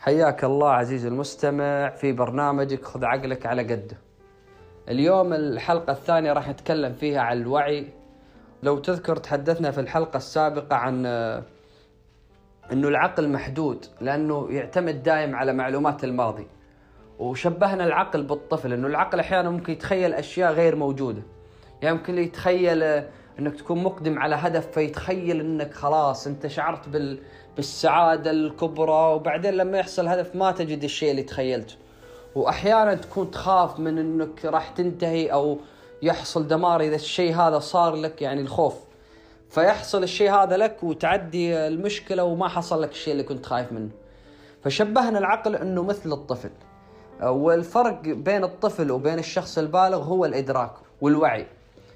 حياك 0.00 0.44
الله 0.44 0.70
عزيزي 0.70 1.08
المستمع 1.08 1.88
في 1.88 2.12
برنامجك 2.12 2.84
خذ 2.84 3.04
عقلك 3.04 3.46
على 3.46 3.62
قده. 3.62 3.96
اليوم 4.88 5.32
الحلقة 5.32 5.90
الثانية 5.90 6.32
راح 6.32 6.48
نتكلم 6.48 6.92
فيها 6.92 7.20
عن 7.20 7.40
الوعي. 7.42 7.86
لو 8.62 8.78
تذكر 8.78 9.16
تحدثنا 9.16 9.70
في 9.70 9.80
الحلقة 9.80 10.16
السابقة 10.16 10.76
عن 10.76 11.06
آه، 11.06 11.42
إنه 12.72 12.88
العقل 12.88 13.28
محدود 13.28 13.86
لأنه 14.00 14.46
يعتمد 14.50 15.02
دائم 15.02 15.36
على 15.36 15.52
معلومات 15.52 16.04
الماضي. 16.04 16.46
وشبهنا 17.18 17.84
العقل 17.84 18.22
بالطفل 18.22 18.72
إنه 18.72 18.86
العقل 18.86 19.20
أحيانا 19.20 19.50
ممكن 19.50 19.72
يتخيل 19.72 20.14
أشياء 20.14 20.52
غير 20.52 20.76
موجودة. 20.76 21.22
يعني 21.82 21.96
ممكن 21.96 22.18
يتخيل 22.18 22.82
آه، 22.82 23.08
إنك 23.40 23.56
تكون 23.56 23.82
مقدم 23.82 24.18
على 24.18 24.34
هدف 24.34 24.70
فيتخيل 24.70 25.40
إنك 25.40 25.74
خلاص 25.74 26.26
أنت 26.26 26.46
شعرت 26.46 26.88
بال 26.88 27.18
بالسعادة 27.56 28.30
الكبرى 28.30 29.14
وبعدين 29.14 29.54
لما 29.54 29.78
يحصل 29.78 30.08
هدف 30.08 30.36
ما 30.36 30.52
تجد 30.52 30.84
الشيء 30.84 31.10
اللي 31.10 31.22
تخيلته. 31.22 31.74
وأحيانا 32.34 32.94
تكون 32.94 33.30
تخاف 33.30 33.78
من 33.78 33.98
إنك 33.98 34.44
راح 34.44 34.68
تنتهي 34.68 35.32
أو 35.32 35.58
يحصل 36.02 36.48
دمار 36.48 36.80
إذا 36.80 36.94
الشيء 36.94 37.34
هذا 37.34 37.58
صار 37.58 37.94
لك 37.94 38.22
يعني 38.22 38.40
الخوف. 38.40 38.74
فيحصل 39.50 40.02
الشيء 40.02 40.32
هذا 40.32 40.56
لك 40.56 40.82
وتعدي 40.82 41.56
المشكلة 41.56 42.24
وما 42.24 42.48
حصل 42.48 42.82
لك 42.82 42.90
الشيء 42.90 43.12
اللي 43.12 43.24
كنت 43.24 43.46
خايف 43.46 43.72
منه. 43.72 43.90
فشبهنا 44.64 45.18
العقل 45.18 45.56
إنه 45.56 45.82
مثل 45.82 46.12
الطفل. 46.12 46.50
والفرق 47.22 48.00
بين 48.02 48.44
الطفل 48.44 48.90
وبين 48.90 49.18
الشخص 49.18 49.58
البالغ 49.58 50.02
هو 50.02 50.24
الإدراك 50.24 50.72
والوعي. 51.00 51.46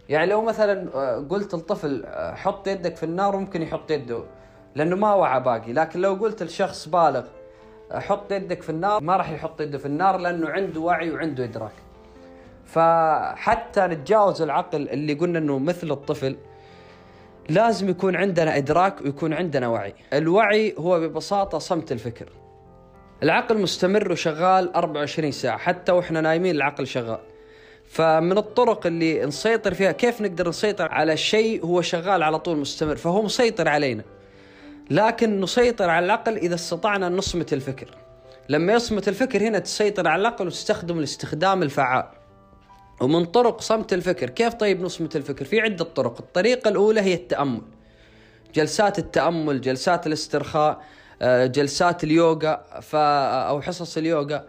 يعني 0.08 0.26
لو 0.26 0.42
مثلا 0.42 0.90
قلت 1.30 1.54
الطفل 1.54 2.04
حط 2.34 2.68
يدك 2.68 2.96
في 2.96 3.02
النار 3.02 3.36
ممكن 3.36 3.62
يحط 3.62 3.90
يده 3.90 4.24
لأنه 4.74 4.96
ما 4.96 5.14
وعى 5.14 5.40
باقي. 5.40 5.72
لكن 5.72 6.00
لو 6.00 6.14
قلت 6.14 6.42
لشخص 6.42 6.88
بالغ 6.88 7.24
حط 7.92 8.32
يدك 8.32 8.62
في 8.62 8.70
النار 8.70 9.02
ما 9.02 9.16
راح 9.16 9.30
يحط 9.30 9.60
يده 9.60 9.78
في 9.78 9.86
النار 9.86 10.16
لأنه 10.16 10.48
عنده 10.48 10.80
وعي 10.80 11.10
وعنده 11.10 11.44
إدراك. 11.44 11.72
فحتى 12.64 13.80
نتجاوز 13.80 14.42
العقل 14.42 14.88
اللي 14.88 15.14
قلنا 15.14 15.38
إنه 15.38 15.58
مثل 15.58 15.90
الطفل 15.90 16.36
لازم 17.48 17.88
يكون 17.88 18.16
عندنا 18.16 18.56
إدراك 18.56 19.00
ويكون 19.00 19.32
عندنا 19.32 19.68
وعي. 19.68 19.94
الوعي 20.12 20.74
هو 20.78 21.00
ببساطة 21.00 21.58
صمت 21.58 21.92
الفكر. 21.92 22.28
العقل 23.22 23.58
مستمر 23.58 24.12
وشغال 24.12 24.74
24 24.74 25.30
ساعة 25.30 25.58
حتى 25.58 25.92
وإحنا 25.92 26.20
نايمين 26.20 26.54
العقل 26.54 26.86
شغال. 26.86 27.20
فمن 27.88 28.38
الطرق 28.38 28.86
اللي 28.86 29.26
نسيطر 29.26 29.74
فيها 29.74 29.92
كيف 29.92 30.20
نقدر 30.20 30.48
نسيطر 30.48 30.92
على 30.92 31.16
شيء 31.16 31.64
هو 31.64 31.82
شغال 31.82 32.22
على 32.22 32.38
طول 32.38 32.56
مستمر 32.56 32.96
فهو 32.96 33.22
مسيطر 33.22 33.68
علينا. 33.68 34.02
لكن 34.90 35.40
نسيطر 35.40 35.90
على 35.90 36.06
العقل 36.06 36.36
إذا 36.36 36.54
استطعنا 36.54 37.08
نصمت 37.08 37.52
الفكر. 37.52 37.86
لما 38.48 38.72
يصمت 38.72 39.08
الفكر 39.08 39.42
هنا 39.42 39.58
تسيطر 39.58 40.08
على 40.08 40.20
العقل 40.20 40.46
وتستخدم 40.46 40.98
الاستخدام 40.98 41.62
الفعال. 41.62 42.04
ومن 43.00 43.24
طرق 43.24 43.60
صمت 43.60 43.92
الفكر 43.92 44.30
كيف 44.30 44.54
طيب 44.54 44.82
نصمت 44.82 45.16
الفكر؟ 45.16 45.44
في 45.44 45.60
عدة 45.60 45.84
طرق. 45.84 46.18
الطريقة 46.20 46.68
الأولى 46.68 47.00
هي 47.00 47.14
التأمل. 47.14 47.62
جلسات 48.54 48.98
التأمل 48.98 49.60
جلسات 49.60 50.06
الاسترخاء 50.06 50.82
آه، 51.22 51.46
جلسات 51.46 52.04
اليوغا 52.04 52.64
أو 53.48 53.60
حصص 53.60 53.96
اليوغا. 53.96 54.44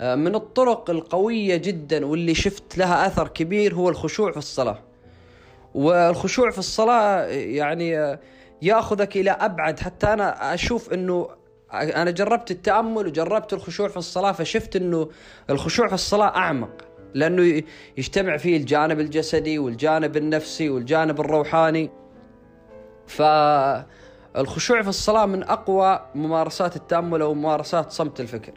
من 0.00 0.34
الطرق 0.34 0.90
القوية 0.90 1.56
جدا 1.56 2.06
واللي 2.06 2.34
شفت 2.34 2.78
لها 2.78 3.06
أثر 3.06 3.28
كبير 3.28 3.74
هو 3.74 3.88
الخشوع 3.88 4.30
في 4.30 4.36
الصلاة. 4.36 4.78
والخشوع 5.74 6.50
في 6.50 6.58
الصلاة 6.58 7.24
يعني 7.26 7.98
آه، 7.98 8.18
يأخذك 8.62 9.16
إلى 9.16 9.30
أبعد. 9.30 9.80
حتى 9.80 10.06
أنا 10.06 10.54
أشوف 10.54 10.92
إنه 10.92 11.28
أنا 11.72 12.10
جربت 12.10 12.50
التأمل 12.50 13.06
وجربت 13.06 13.52
الخشوع 13.52 13.88
في 13.88 13.96
الصلاة 13.96 14.32
فشفت 14.32 14.76
إنه 14.76 15.08
الخشوع 15.50 15.88
في 15.88 15.94
الصلاة 15.94 16.36
أعمق. 16.36 16.84
لأنه 17.14 17.62
يجتمع 17.96 18.36
فيه 18.36 18.56
الجانب 18.56 19.00
الجسدي 19.00 19.58
والجانب 19.58 20.16
النفسي 20.16 20.68
والجانب 20.70 21.20
الروحاني. 21.20 21.90
فالخشوع 23.06 24.82
في 24.82 24.88
الصلاة 24.88 25.26
من 25.26 25.42
أقوى 25.42 26.00
ممارسات 26.14 26.76
التأمل 26.76 27.22
أو 27.22 27.34
ممارسات 27.34 27.92
صمت 27.92 28.20
الفكر. 28.20 28.52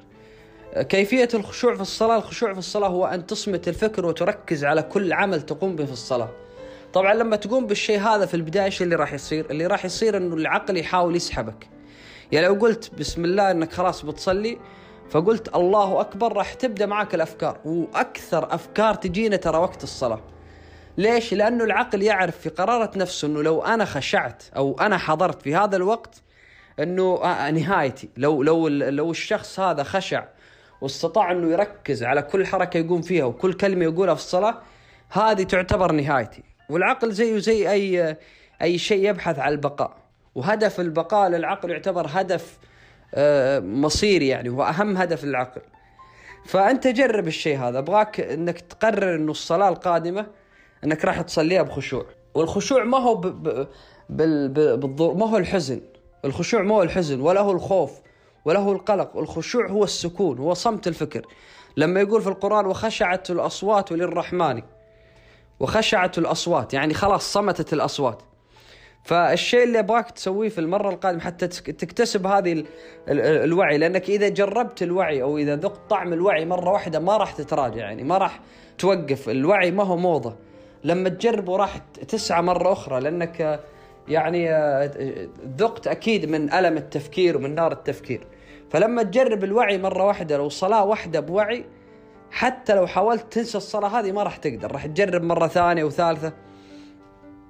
كيفية 0.76 1.28
الخشوع 1.34 1.76
في 1.76 1.82
الصلاة 1.82 2.18
الخشوع 2.18 2.54
في 2.54 2.60
الصلاة 2.60 2.88
هو 2.88 3.06
أن 3.06 3.26
تصمت 3.26 3.68
الفكر 3.68 4.06
وتركز 4.06 4.66
على 4.66 4.82
كل 4.82 5.14
عمل 5.14 5.42
تقوم 5.42 5.76
به 5.76 5.86
في 5.86 5.92
الصلاة 5.92 6.30
طبعا 6.94 7.14
لما 7.14 7.36
تقوم 7.36 7.68
بالشيء 7.68 8.00
هذا 8.00 8.26
في 8.26 8.34
البداية 8.34 8.66
إيش 8.66 8.82
اللي 8.82 8.96
راح 8.96 9.14
يصير؟ 9.14 9.46
اللي 9.52 9.68
راح 9.68 9.86
يصير 9.86 10.18
إنه 10.18 10.36
العقل 10.36 10.78
يحاول 10.78 11.16
يسحبك. 11.16 11.68
يعني 12.32 12.48
لو 12.48 12.54
قلت 12.54 12.92
بسم 13.00 13.26
الله 13.26 13.52
إنك 13.52 13.74
خلاص 13.74 14.06
بتصلي 14.06 14.58
فقلت 15.10 15.56
الله 15.56 16.02
أكبر 16.02 16.34
راح 16.34 16.54
تبدأ 16.54 16.86
معك 16.86 17.16
الأفكار 17.16 17.60
وأكثر 17.66 18.54
أفكار 18.54 18.94
تجينا 18.94 19.36
ترى 19.36 19.58
وقت 19.58 19.84
الصلاة. 19.84 20.22
ليش؟ 20.98 21.34
لأنه 21.34 21.64
العقل 21.64 22.02
يعرف 22.02 22.38
في 22.38 22.50
قرارة 22.50 22.92
نفسه 22.98 23.28
إنه 23.28 23.44
لو 23.44 23.62
أنا 23.62 23.86
خشعت 23.86 24.44
أو 24.56 24.80
أنا 24.80 24.98
حضرت 24.98 25.42
في 25.42 25.56
هذا 25.56 25.76
الوقت 25.76 26.22
إنه 26.80 27.24
آه، 27.24 27.52
نهايتي، 27.52 28.10
لو 28.18 28.44
لو 28.44 28.68
لو 28.68 29.12
الشخص 29.12 29.60
هذا 29.60 29.84
خشع 29.84 30.26
واستطاع 30.82 31.32
أنه 31.32 31.52
يركز 31.52 32.04
على 32.04 32.22
كل 32.22 32.46
حركة 32.46 32.78
يقوم 32.78 33.02
فيها 33.02 33.26
وكل 33.26 33.54
كلمة 33.54 33.84
يقولها 33.84 34.16
في 34.16 34.22
الصلاة 34.22 34.58
هذه 35.10 35.44
تعتبر 35.44 35.92
نهايتي. 35.92 36.44
والعقل 36.70 37.12
زيه 37.12 37.38
زي 37.38 37.72
أي 37.72 38.18
أي 38.62 38.78
شيء 38.78 39.10
يبحث 39.10 39.40
عن 39.40 39.52
البقاء. 39.52 39.98
وهدف 40.36 40.80
البقاء 40.80 41.30
للعقل 41.30 41.70
يعتبر 41.70 42.08
هدف 42.10 42.58
آه، 43.16 43.60
مصيري 43.60 44.28
يعني 44.28 44.50
هو 44.50 44.64
أهم 44.64 44.98
هدف 44.98 45.24
للعقل. 45.24 45.62
فأنت 46.46 46.88
جرب 46.88 47.28
الشيء 47.28 47.58
هذا. 47.58 47.80
أبغاك 47.80 48.20
إنك 48.20 48.60
تقرر 48.60 49.16
إنه 49.16 49.32
الصلاة 49.32 49.70
القادمة 49.70 50.28
إنك 50.84 51.06
راح 51.06 51.22
تصليها 51.22 51.62
بخشوع. 51.62 52.06
والخشوع 52.34 52.84
ما 52.84 52.98
هو 52.98 53.16
بالضر 54.10 55.14
ما 55.14 55.30
هو 55.30 55.38
الحزن. 55.38 55.82
الخشوع 56.26 56.62
ما 56.62 56.76
هو 56.76 56.84
الحزن 56.84 57.22
ولا 57.22 57.42
هو 57.42 57.52
الخوف. 57.52 58.02
ولا 58.46 58.60
هو 58.60 58.72
القلق 58.72 59.18
الخشوع 59.18 59.68
هو 59.68 59.84
السكون 59.84 60.38
هو 60.38 60.54
صمت 60.54 60.88
الفكر. 60.88 61.26
لما 61.78 62.00
يقول 62.00 62.22
في 62.22 62.28
القرآن 62.28 62.66
وخشعت 62.66 63.32
الأصوات 63.32 63.92
للرحمن 63.92 64.62
وخشعت 65.60 66.18
الأصوات 66.18 66.74
يعني 66.74 66.94
خلاص 66.94 67.34
صمتت 67.34 67.74
الأصوات. 67.74 68.22
فالشيء 69.04 69.64
اللي 69.64 69.80
أبغاك 69.80 70.12
تسويه 70.12 70.50
في 70.50 70.62
المرة 70.62 70.90
القادمة 70.90 71.22
حتى 71.22 71.48
تكتسب 71.48 72.28
هذه 72.28 72.64
الوعي. 73.10 73.78
لأنك 73.78 74.10
إذا 74.10 74.30
جربت 74.30 74.84
الوعي 74.84 75.22
أو 75.22 75.38
إذا 75.38 75.56
ذقت 75.56 75.80
طعم 75.90 76.14
الوعي 76.14 76.46
مرة 76.46 76.70
واحدة 76.70 77.00
ما 77.00 77.18
راح 77.18 77.32
تتراجع 77.32 77.78
يعني 77.78 78.04
ما 78.04 78.18
راح 78.18 78.40
توقف. 78.78 79.30
الوعي 79.30 79.72
ما 79.72 79.84
هو 79.84 79.98
موضة. 79.98 80.36
لما 80.84 81.10
تجربه 81.10 81.58
راح 81.58 81.78
تسعى 82.08 82.42
مرة 82.42 82.72
أخرى 82.72 83.00
لأنك 83.00 83.60
يعني 84.08 84.50
ذقت 85.58 85.88
أكيد 85.88 86.26
من 86.26 86.54
ألم 86.54 86.78
التفكير 86.78 87.38
ومن 87.38 87.56
نار 87.56 87.72
التفكير. 87.72 88.28
فلما 88.70 89.04
تجرب 89.04 89.44
الوعي 89.44 89.78
مرة 89.78 90.04
واحدة 90.06 90.38
لو 90.38 90.50
صلاة 90.50 90.86
واحدة 90.86 91.20
بوعي 91.20 91.66
حتى 92.32 92.76
لو 92.76 92.88
حاولت 92.88 93.34
تنسى 93.34 93.58
الصلاة 93.58 94.00
هذه 94.00 94.12
ما 94.12 94.24
راح 94.24 94.38
تقدر. 94.38 94.72
راح 94.72 94.86
تجرب 94.86 95.24
مرة 95.24 95.48
ثانية 95.48 95.84
وثالثة. 95.84 96.34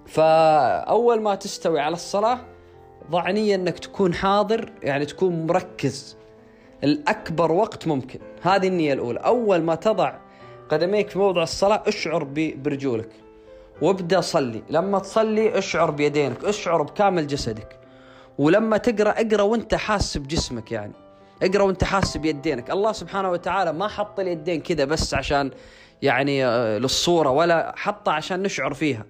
فأول 0.05 1.21
ما 1.21 1.35
تستوي 1.35 1.79
على 1.79 1.93
الصلاة 1.93 2.39
ضع 3.11 3.31
نية 3.31 3.55
أنك 3.55 3.79
تكون 3.79 4.13
حاضر 4.13 4.71
يعني 4.83 5.05
تكون 5.05 5.47
مركز. 5.47 6.17
الأكبر 6.83 7.51
وقت 7.51 7.87
ممكن. 7.87 8.19
هذه 8.41 8.67
النية 8.67 8.93
الأولى. 8.93 9.19
أول 9.19 9.61
ما 9.61 9.75
تضع 9.75 10.13
قدميك 10.69 11.09
في 11.09 11.19
موضع 11.19 11.43
الصلاة 11.43 11.83
أشعر 11.87 12.23
برجولك. 12.33 13.09
وابدأ 13.81 14.21
صلي. 14.21 14.63
لما 14.69 14.99
تصلي 14.99 15.57
اشعر 15.57 15.91
بيدينك 15.91 16.43
اشعر 16.43 16.81
بكامل 16.81 17.27
جسدك. 17.27 17.79
ولما 18.37 18.77
تقرأ 18.77 19.09
اقرأ 19.11 19.41
وانت 19.41 19.75
حاس 19.75 20.17
بجسمك 20.17 20.71
يعني. 20.71 20.93
اقرأ 21.43 21.63
وانت 21.63 21.83
حاسس 21.83 22.17
بيدينك. 22.17 22.71
الله 22.71 22.91
سبحانه 22.91 23.31
وتعالى 23.31 23.73
ما 23.73 23.87
حط 23.87 24.19
اليدين 24.19 24.61
كذا 24.61 24.85
بس 24.85 25.13
عشان 25.13 25.51
يعني 26.01 26.45
آه، 26.45 26.77
للصورة 26.77 27.29
ولا 27.29 27.73
حطها 27.77 28.13
عشان 28.13 28.43
نشعر 28.43 28.73
فيها. 28.73 29.05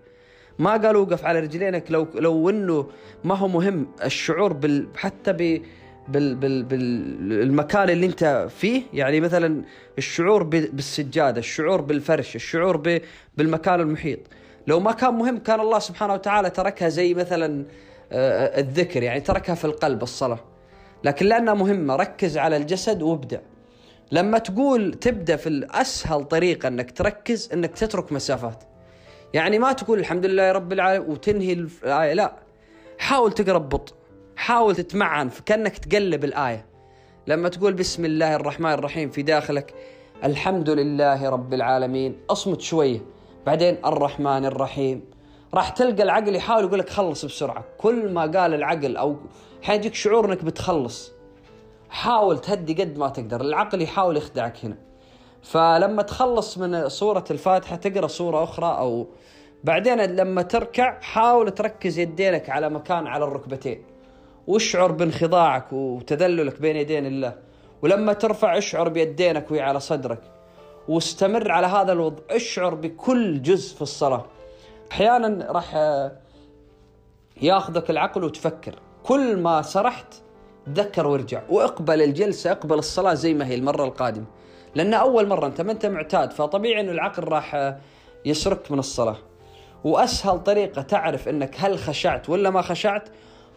ما 0.60 0.72
قال 0.72 0.96
وقف 0.96 1.26
على 1.26 1.40
رجلينك 1.40 1.92
لو 1.92 2.08
لو 2.16 2.50
إنه 2.50 2.88
ما 3.24 3.36
هو 3.36 3.48
مهم. 3.48 3.88
الشعور 4.06 4.54
بال 4.54 4.88
حتى 4.96 5.34
ب 5.34 5.62
بال 6.08 6.36
بال 6.36 6.64
بالمكان 6.64 7.90
اللي 7.90 8.06
انت 8.06 8.48
فيه. 8.58 8.82
يعني 8.94 9.20
مثلا 9.22 9.62
الشعور 9.98 10.44
بالسجادة 10.44 11.40
الشعور 11.40 11.82
بالفرش 11.82 12.36
الشعور 12.36 13.00
بالمكان 13.38 13.80
المحيط. 13.80 14.20
لو 14.70 14.80
ما 14.80 14.92
كان 14.92 15.14
مهم 15.14 15.38
كان 15.38 15.60
الله 15.60 15.80
سبحانه 15.80 16.14
وتعالى 16.14 16.50
تركها 16.50 16.90
زي 16.90 17.14
مثلا 17.14 17.66
آه، 18.12 18.60
الذكر 18.60 19.04
يعني 19.04 19.22
تركها 19.22 19.56
في 19.56 19.66
القلب 19.66 20.04
الصلاة. 20.04 20.40
لكن 21.04 21.26
لأنها 21.26 21.54
مهمة 21.54 21.96
ركز 21.96 22.38
على 22.38 22.58
الجسد 22.58 23.02
وابدأ. 23.02 23.42
لما 24.12 24.38
تقول 24.38 24.94
تبدأ 24.94 25.36
في 25.36 25.50
الأسهل 25.50 26.24
طريقة 26.24 26.68
أنك 26.68 26.92
تركز 26.92 27.50
أنك 27.54 27.72
تترك 27.72 28.12
مسافات. 28.12 28.64
يعني 29.34 29.60
ما 29.60 29.74
تقول 29.74 30.00
الحمد 30.00 30.26
لله 30.26 30.52
رب 30.52 30.74
العالمين 30.74 31.12
وتنهي 31.12 31.54
الآية 31.54 32.14
لا. 32.14 32.34
حاول 32.98 33.32
تقرأ 33.32 33.58
ببطء. 33.58 33.94
حاول 34.36 34.76
تتمعن 34.76 35.30
كأنك 35.46 35.78
تقلب 35.78 36.24
الآية. 36.24 36.66
لما 37.28 37.50
تقول 37.50 37.74
بسم 37.74 38.06
الله 38.06 38.36
الرحمن 38.36 38.72
الرحيم 38.72 39.10
في 39.10 39.22
داخلك 39.22 39.74
الحمد 40.24 40.70
لله 40.70 41.30
رب 41.30 41.54
العالمين 41.54 42.18
اصمت 42.30 42.62
شوية. 42.62 43.19
بعدين 43.50 43.78
الرحمن 43.86 44.46
الرحيم. 44.46 45.06
راح 45.54 45.70
تلقى 45.70 46.04
العقل 46.04 46.36
يحاول 46.36 46.64
يقول 46.64 46.80
لك 46.80 46.90
خلص 46.90 47.26
بسرعة. 47.26 47.66
كل 47.78 48.12
ما 48.12 48.22
قال 48.22 48.54
العقل 48.54 48.98
أو 48.98 49.16
حين 49.62 49.76
يجيك 49.76 49.96
شعور 49.96 50.26
إنك 50.26 50.44
بتخلص. 50.44 51.12
حاول 51.90 52.40
تهدي 52.40 52.74
قد 52.74 52.98
ما 52.98 53.10
تقدر. 53.10 53.42
العقل 53.42 53.82
يحاول 53.82 54.18
يخدعك 54.18 54.66
هنا. 54.66 54.78
فلما 55.42 56.02
تخلص 56.02 56.58
من 56.58 56.90
سورة 56.90 57.24
الفاتحة 57.32 57.76
تقرأ 57.76 58.08
سورة 58.08 58.44
أخرى 58.44 58.78
أو 58.78 59.08
بعدين 59.64 60.02
لما 60.02 60.42
تركع 60.42 61.00
حاول 61.02 61.52
تركز 61.52 62.00
يدينك 62.00 62.50
على 62.50 62.70
مكان 62.70 63.08
على 63.08 63.26
الركبتين. 63.26 63.84
واشعر 64.48 64.92
بانخضاعك 64.92 65.74
وتذللك 65.74 66.62
بين 66.62 66.76
يدين 66.76 67.06
الله. 67.06 67.36
ولما 67.82 68.14
ترفع 68.14 68.58
اشعر 68.58 68.90
بيدينك 68.90 69.52
وهي 69.52 69.62
على 69.62 69.80
صدرك. 69.80 70.22
واستمر 70.90 71.52
على 71.52 71.68
هذا 71.68 71.92
الوضع. 71.92 72.24
اشعر 72.30 72.76
بكل 72.76 73.42
جزء 73.42 73.76
في 73.76 73.82
الصلاة. 73.82 74.26
أحيانا 74.92 75.52
راح 75.52 75.76
ياخذك 77.42 77.90
العقل 77.90 78.24
وتفكر. 78.24 78.76
كل 79.04 79.38
ما 79.38 79.62
سرحت 79.62 80.14
تذكر 80.66 81.08
وارجع. 81.08 81.42
واقبل 81.50 82.02
الجلسة 82.02 82.52
اقبل 82.52 82.78
الصلاة 82.80 83.14
زي 83.14 83.34
ما 83.34 83.48
هي 83.48 83.56
المرة 83.56 83.84
القادمة. 83.86 84.26
لأن 84.76 84.94
أول 84.94 85.28
مرة 85.28 85.48
أنت 85.48 85.62
ما 85.62 85.72
أنت 85.72 85.86
معتاد 85.86 86.32
فطبيعي 86.32 86.82
أنه 86.82 86.92
العقل 86.92 87.24
راح 87.24 87.78
يسرك 88.26 88.72
من 88.72 88.80
الصلاة. 88.80 89.18
وأسهل 89.84 90.44
طريقة 90.44 90.82
تعرف 90.82 91.28
أنك 91.28 91.56
هل 91.58 91.78
خشعت 91.78 92.30
ولا 92.30 92.50
ما 92.50 92.62
خشعت 92.62 93.10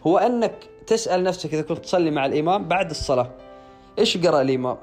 هو 0.07 0.17
أنك 0.17 0.55
تسأل 0.87 1.23
نفسك 1.23 1.53
إذا 1.53 1.61
كنت 1.61 1.77
تصلي 1.77 2.11
مع 2.11 2.25
الإمام 2.25 2.67
بعد 2.67 2.89
الصلاة. 2.89 3.31
إيش 3.99 4.17
قرأ 4.17 4.41
الإمام؟ 4.41 4.77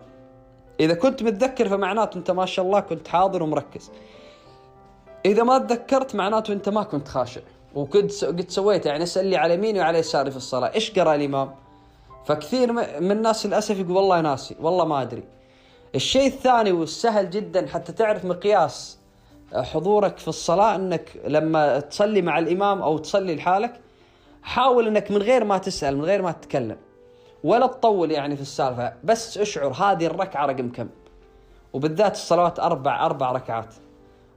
إذا 0.80 0.94
كنت 0.94 1.22
متذكر 1.22 1.68
فمعناته 1.68 2.18
أنت 2.18 2.30
ما 2.30 2.46
شاء 2.46 2.64
الله 2.64 2.80
كنت 2.80 3.08
حاضر 3.08 3.42
ومركز. 3.42 3.90
إذا 5.26 5.42
ما 5.42 5.58
تذكرت 5.58 6.14
معناته 6.14 6.52
أنت 6.52 6.68
ما 6.68 6.82
كنت 6.82 7.08
خاشع. 7.08 7.40
وكنت 7.74 8.24
قد 8.24 8.50
سويت 8.50 8.86
يعني 8.86 9.02
أسأل 9.02 9.26
لي 9.26 9.36
على 9.36 9.54
يميني 9.54 9.80
وعلى 9.80 9.98
يساري 9.98 10.30
في 10.30 10.36
الصلاة. 10.36 10.74
إيش 10.74 10.98
قرأ 10.98 11.14
الإمام؟ 11.14 11.50
فكثير 12.24 12.72
من 12.72 13.10
الناس 13.10 13.46
للأسف 13.46 13.78
يقول 13.78 13.96
والله 13.96 14.20
ناسي 14.20 14.56
والله 14.60 14.84
ما 14.84 15.02
أدري. 15.02 15.22
الشيء 15.94 16.26
الثاني 16.26 16.72
والسهل 16.72 17.30
جدا 17.30 17.66
حتى 17.66 17.92
تعرف 17.92 18.24
مقياس 18.24 18.98
حضورك 19.54 20.18
في 20.18 20.28
الصلاة 20.28 20.74
إنك 20.74 21.10
لما 21.24 21.80
تصلي 21.80 22.22
مع 22.22 22.38
الإمام 22.38 22.82
أو 22.82 22.98
تصلي 22.98 23.36
لحالك 23.36 23.80
حاول 24.42 24.86
إنك 24.86 25.10
من 25.10 25.18
غير 25.18 25.44
ما 25.44 25.58
تسأل 25.58 25.96
من 25.96 26.04
غير 26.04 26.22
ما 26.22 26.32
تتكلم. 26.32 26.76
ولا 27.44 27.66
تطول 27.66 28.10
يعني 28.10 28.36
في 28.36 28.42
السالفة 28.42 28.92
بس 29.04 29.38
اشعر 29.38 29.72
هذه 29.72 30.06
الركعة 30.06 30.46
رقم 30.46 30.68
كم 30.68 30.88
وبالذات 31.72 32.12
الصلوات 32.12 32.58
أربع 32.58 33.06
أربع 33.06 33.32
ركعات 33.32 33.74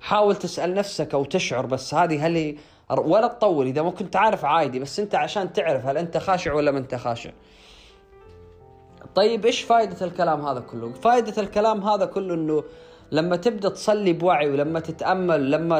حاول 0.01 0.35
تسأل 0.35 0.73
نفسك 0.73 1.13
أو 1.13 1.25
تشعر 1.25 1.65
بس 1.65 1.93
هذه 1.93 2.27
هل 2.27 2.35
هي 2.35 2.55
ولا 2.91 3.27
تطول 3.27 3.65
إذا 3.65 3.81
ما 3.81 3.91
كنت 3.91 4.15
عارف 4.15 4.45
عادي 4.45 4.79
بس 4.79 4.99
أنت 4.99 5.15
عشان 5.15 5.53
تعرف 5.53 5.85
هل 5.85 5.97
أنت 5.97 6.17
خاشع 6.17 6.53
ولا 6.53 6.71
ما 6.71 6.77
أنت 6.77 6.95
خاشع 6.95 7.31
طيب 9.15 9.45
إيش 9.45 9.61
فائدة 9.61 10.05
الكلام 10.05 10.45
هذا 10.45 10.59
كله؟ 10.59 10.93
فائدة 10.93 11.41
الكلام 11.41 11.83
هذا 11.83 12.05
كله 12.05 12.33
إنه 12.33 12.63
لما 13.11 13.35
تبدأ 13.35 13.69
تصلي 13.69 14.13
بوعي 14.13 14.49
ولما 14.49 14.79
تتأمل 14.79 15.51
لما 15.51 15.79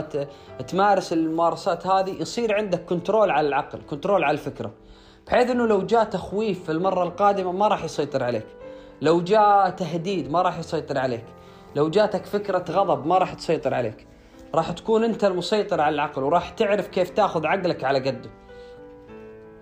تمارس 0.67 1.13
الممارسات 1.13 1.87
هذه 1.87 2.21
يصير 2.21 2.55
عندك 2.55 2.85
control 2.85 3.31
على 3.31 3.47
العقل، 3.47 3.79
control 3.89 4.23
على 4.23 4.33
الفكرة. 4.33 4.71
بحيث 5.27 5.49
إنه 5.49 5.67
لو 5.67 5.81
جاء 5.81 6.03
تخويف 6.03 6.63
في 6.63 6.71
المرة 6.71 7.03
القادمة 7.03 7.51
ما 7.51 7.67
راح 7.67 7.83
يسيطر 7.83 8.23
عليك. 8.23 8.45
لو 9.01 9.21
جاء 9.21 9.69
تهديد 9.69 10.31
ما 10.31 10.41
راح 10.41 10.59
يسيطر 10.59 10.97
عليك. 10.97 11.25
لو 11.75 11.89
جاتك 11.89 12.25
فكرة 12.25 12.65
غضب 12.71 13.07
ما 13.07 13.17
راح 13.17 13.33
تسيطر 13.33 13.73
عليك. 13.73 14.07
راح 14.55 14.71
تكون 14.71 15.03
أنت 15.03 15.23
المسيطر 15.23 15.81
على 15.81 15.95
العقل 15.95 16.23
وراح 16.23 16.49
تعرف 16.49 16.87
كيف 16.87 17.09
تاخذ 17.09 17.45
عقلك 17.45 17.83
على 17.83 17.99
قده. 17.99 18.29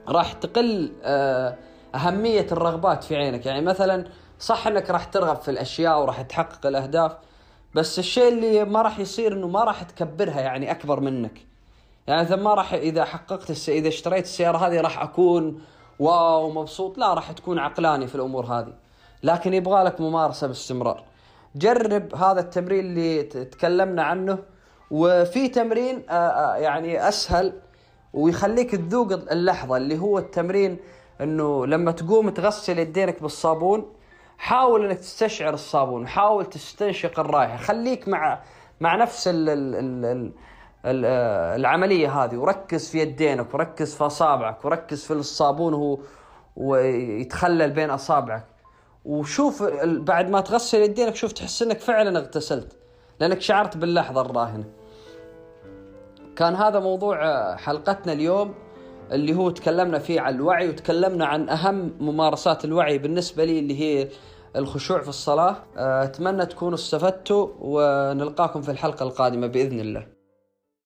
راح 0.08 0.34
تقل 0.34 0.92
آه 1.04 1.58
أهمية 1.96 2.48
الرغبات 2.52 3.04
في 3.04 3.16
عينك 3.16 3.46
يعني 3.46 3.62
مثلا 3.62 4.06
صح 4.40 4.68
أنك 4.68 4.90
راح 4.90 5.04
ترغب 5.04 5.36
في 5.36 5.52
الأشياء 5.52 6.02
وراح 6.02 6.22
تحقق 6.22 6.66
الأهداف 6.66 7.18
بس 7.76 8.00
الشيء 8.00 8.28
اللي 8.28 8.66
ما 8.66 8.82
راح 8.82 9.00
يصير 9.00 9.34
أنه 9.34 9.48
ما 9.48 9.64
راح 9.64 9.84
تكبرها 9.84 10.42
يعني 10.42 10.72
أكبر 10.72 11.00
منك 11.00 11.51
يعني 12.08 12.22
مثلا 12.22 12.44
ما 12.44 12.54
راح 12.54 12.74
إذا 12.74 13.06
حققت 13.06 13.50
الس... 13.50 13.70
إذا 13.70 13.88
اشتريت 13.88 14.24
السيارة 14.24 14.58
هذه 14.58 14.82
راح 14.82 15.02
أكون 15.02 15.62
واو 16.00 16.52
مبسوط. 16.52 16.98
لا 16.98 17.14
راح 17.14 17.32
تكون 17.32 17.60
عقلاني 17.60 18.08
في 18.08 18.16
الأمور 18.16 18.46
هذه. 18.46 18.74
لكن 19.24 19.54
يبغى 19.54 19.84
لك 19.84 20.02
ممارسة 20.02 20.48
باستمرار. 20.48 21.04
جرب 21.56 22.16
هذا 22.16 22.40
التمرين 22.40 22.80
اللي 22.80 23.24
تكلمنا 23.24 24.04
عنه. 24.04 24.40
وفي 24.92 25.48
تمرين 25.48 26.04
يعني 26.58 27.08
أسهل 27.08 27.54
ويخليك 28.14 28.72
تذوق 28.76 29.12
اللحظة 29.12 29.78
اللي 29.78 30.00
هو 30.00 30.18
التمرين 30.18 30.78
إنه 31.22 31.66
لما 31.66 31.92
تقوم 31.92 32.30
تغسل 32.30 32.80
يدينك 32.80 33.22
بالصابون 33.22 33.94
حاول 34.38 34.86
إنك 34.86 35.00
تستشعر 35.00 35.54
الصابون 35.54 36.08
حاول 36.08 36.46
تستنشق 36.46 37.20
الرائحة. 37.20 37.58
خليك 37.58 38.08
مع 38.08 38.40
مع 38.82 38.96
نفس 38.96 39.28
ال 39.28 39.50
ال 39.50 40.06
ال 40.06 40.32
العملية 40.86 42.24
هذه 42.24 42.36
وركز 42.36 42.90
في 42.90 43.00
يدينك 43.00 43.54
وركز 43.54 43.96
في 43.96 44.04
أصابعك 44.04 44.66
وركز 44.66 45.04
في 45.04 45.14
الصابون 45.14 45.74
وهو 45.74 45.98
ويتخلل 46.56 47.72
بين 47.72 47.90
أصابعك. 47.90 48.46
وشوف 49.06 49.64
بعد 49.84 50.30
ما 50.30 50.42
تغسل 50.42 50.78
يدينك 50.78 51.16
شوف 51.16 51.32
تحس 51.32 51.62
إنك 51.62 51.80
فعلا 51.80 52.20
اغتسلت 52.20 52.78
لأنك 53.20 53.42
شعرت 53.42 53.78
باللحظة 53.78 54.22
الراهنة. 54.22 54.66
كان 56.36 56.56
هذا 56.56 56.80
موضوع 56.80 57.56
حلقتنا 57.56 58.14
اليوم 58.14 58.54
اللي 59.12 59.36
هو 59.36 59.50
تكلمنا 59.50 60.00
فيه 60.00 60.22
عن 60.22 60.36
الوعي 60.36 60.70
وتكلمنا 60.70 61.26
عن 61.26 61.50
أهم 61.50 61.94
ممارسات 62.00 62.66
الوعي 62.66 62.98
بالنسبة 62.98 63.44
لي 63.46 63.60
اللي 63.60 63.80
هي 63.80 64.08
الخشوع 64.56 65.02
في 65.02 65.10
الصلاة. 65.10 65.56
أتمنى 65.78 66.46
تكونوا 66.46 66.76
استفدتوا 66.76 67.48
ونلقاكم 67.60 68.62
في 68.62 68.72
الحلقة 68.72 69.04
القادمة 69.04 69.48
بإذن 69.48 69.80
الله. 69.80 70.21